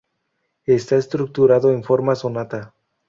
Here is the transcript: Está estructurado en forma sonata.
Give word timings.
Está 0.65 0.95
estructurado 0.97 1.71
en 1.71 1.83
forma 1.83 2.15
sonata. 2.15 2.73